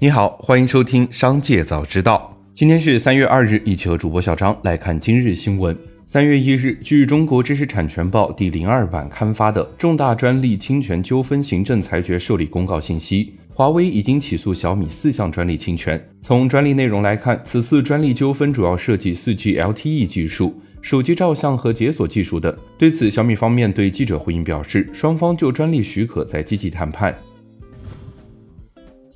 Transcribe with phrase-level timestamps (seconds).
[0.00, 2.32] 你好，欢迎收听《商界早知道》。
[2.54, 5.76] 今天是三月二日，一起和主播小张来看今日新闻。
[6.06, 16.00] 三月一日，据中国知识产权报第零二版刊发的重大专利侵权纠纷行政裁决受理公告信息，华为已经起诉小米四项专利侵权。
[16.22, 22.54] 从专利内容来看，此次专利纠纷主要涉及四 G LTE 技术、手机照相和解锁技术等。
[22.78, 27.12] 对此，小米方面对记者回应表示，双方就专利许可在积极谈判。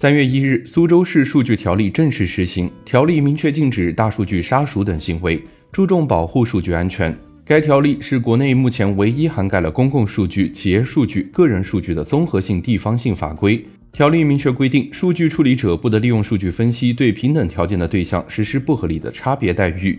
[0.02, 2.68] 三月一日，苏州市数据条例正式实行。
[2.84, 7.16] 条例明确禁止大数据杀熟等行为，注重保护数据安全。
[7.44, 13.64] 该条例是国内目前唯一涵盖了公共数据、企业数据、个人数据的综合性地方性法规。
[13.92, 19.96] 条例明确规定，数据处理者不得利用数据分析对平等条件的对象实施不合理的差别待遇。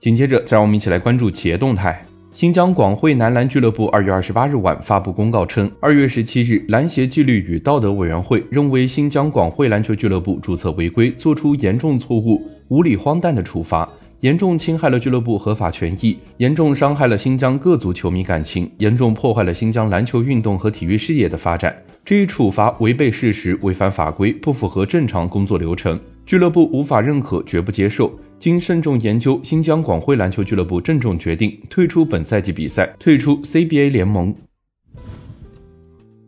[0.00, 2.02] 紧接着，再让我们一起来关注企业动态。
[2.32, 13.88] 新疆广汇男篮俱乐部二月二十八日晚发布公告称，二月十七日，篮协纪律与道德委员会认为新疆广汇篮球俱乐部注册违规，作出严重错误、无理荒诞的处罚，
[14.20, 21.74] 严重侵害了俱乐部合法权益，严重伤害了新疆各族球迷感情，严重破坏了新疆篮球运动和体育事业的发展。
[22.04, 28.12] 这一处罚违背事实、违反法规，不符合正常工作流程，俱乐部无法认可，绝不接受。
[28.38, 34.34] 经慎重研究，新疆广汇篮球俱乐部郑重决定退出本赛季比赛，退出 CBA 联盟。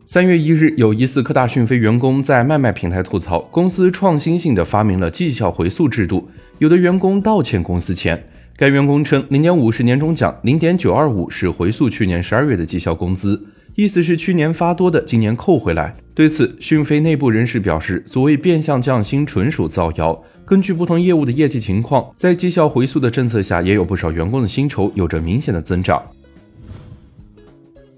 [0.05, 6.27] 三月一日，有疑似科大讯飞员工在卖卖平台吐槽，公司创新性的发明了绩效回溯制度，
[6.59, 8.21] 有的员工倒欠公司钱。
[8.57, 15.95] 该员工称，零点五是年终奖，零点九二五是回溯去年十二月的绩效工资，意思是去年发多的，今年扣回来。
[16.13, 20.21] 对此，讯飞内部人士表示，所谓变相降薪纯属造谣。
[20.45, 26.03] 根据不同业务的业绩情况，在绩效回溯的政策下，也有不少员工的薪酬有着明显的增长。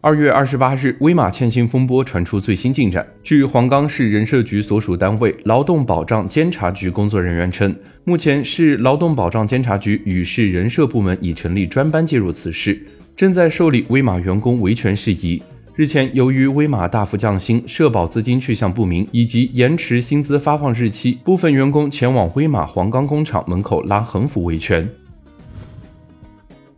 [0.01, 3.07] 二月二十八日，威马欠薪风波传出最新进展。
[3.23, 15.41] 据黄冈市人社局所属单位劳动保障监察局工作人员称，目前市劳动保障监察局与市人社部门已成立专班介入此事，正在受理威马员工维权事宜。
[15.75, 24.87] 日前，由于威马大幅降薪、社保资金去向不明以及延迟薪资发放日期，部分员工前往威马黄冈工厂门口拉横幅维权。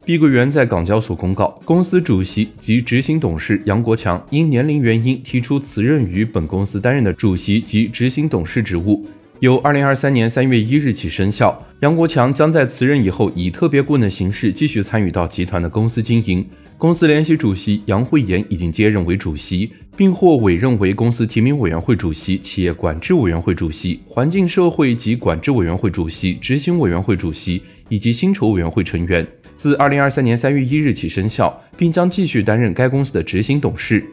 [0.05, 9.05] 碧桂园在港交所公告，公司主席及执行董事杨国强因年龄原因提出辞任于本公司担任的主席及执行董事职务，
[9.41, 11.61] 由二零二三年三月一日起生效。
[11.81, 16.47] 杨国强将在辞任以后以特别顾问的形式继续参与到集团的公司经营。
[16.77, 29.25] 公司联席主席杨慧妍已经接任为主席，并获委任为公司提名委员会主席、企业管制委员会主席、环境社会及管制委员会主席、执行委员会主席以及薪酬委员会成员。
[29.55, 34.03] 自二零二三年三月一日起生效，并将继续担任该公司的执行董事。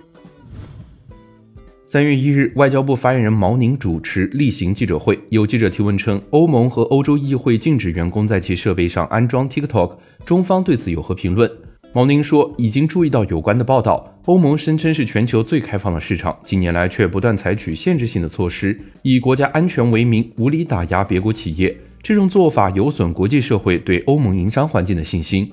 [1.85, 11.51] 三月一日，外交部发言人毛宁主持例行记者会，有记者提问称，欧盟和欧洲议会禁止员工在其设备上安装 TikTok，中方对此有何评论？
[11.95, 14.09] 毛宁说，已经注意到有关的报道。
[14.25, 21.77] 欧盟声称是全球最开放的市场，近年来却不断采取限制性的措施，以国家安全为名，无理打压别国企业。
[22.03, 25.53] 这种做法有损国际社会对欧盟营商环境的信心。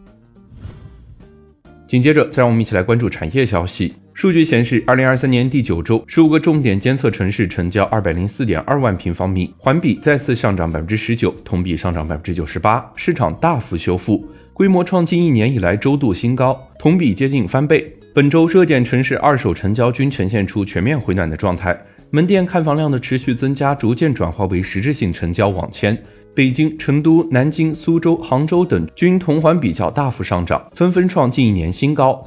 [1.88, 3.94] 紧接着，再让我们一起来关注产业消息。
[4.14, 14.26] 数据显示，二零二三年第九周，十五个重点监测城市成交二百零四点二万平方米，环比再次上涨百分之十九，同比上涨百分之九十八，市场大幅修复。
[14.60, 17.90] 规模创近一年以来周度新高，同比接近翻倍。
[18.14, 25.98] 本周热点城市二手成交均呈现出全面回暖的状态，门店看房量的持续增加，逐渐转化为实质性成交网签。
[26.36, 32.22] 北京、成都、南京、苏州、杭州等均同环比较大幅上涨，纷纷创近一年新高。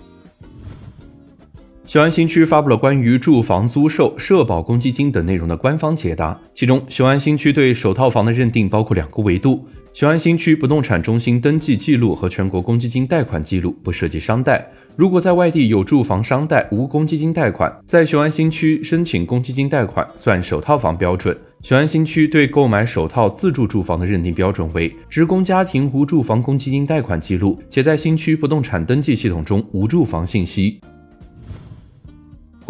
[1.85, 9.67] 雄安新区发布了关于住房租售、社保公积金等内容的官方解答，其中雄安新区对首套房的认定包括两个维度。
[9.93, 14.65] 雄安新区不动产中心登记记录和全国公积金贷款记录不涉及商贷。
[14.95, 21.37] 如果在外地有住房商贷无公积金贷款，在雄安新区申请公积金贷款算首套房标准。
[21.63, 30.81] 雄安新区对购买首套自住住房的认定标准为职工家庭无住房公积金贷款记录，且在新区不动产登记系统中无住房信息。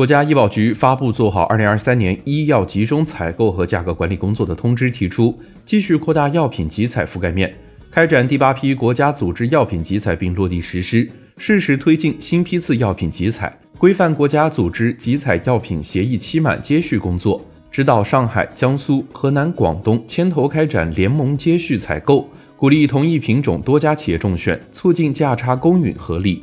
[0.02, 7.54] 国家医保局发布做好二零二三年医药集中采购和价格管理工作的通知，提出继续扩大药品集采覆盖面，
[7.88, 17.40] 开展第八批国家组织药品集采并落地实施，适时推进新批次药品集采，规范国家组织集采药品协议期满接续工作，
[17.70, 26.42] 指导上海、江苏、河南、广东牵头开展联盟接续采购，鼓励同一品种多家企业中选，促进价差公允合理。